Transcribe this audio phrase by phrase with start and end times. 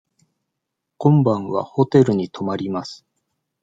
[0.97, 3.05] 今晩はホテルに泊まります。